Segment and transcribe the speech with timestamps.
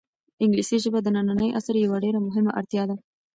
[0.43, 2.95] انګلیسي ژبه د ننني عصر یوه ډېره مهمه اړتیا ده.